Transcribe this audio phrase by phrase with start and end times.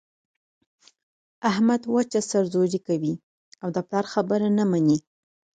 [1.49, 3.13] احمد وچه سر زوري کوي
[3.61, 4.97] او د پلار خبره نه مني.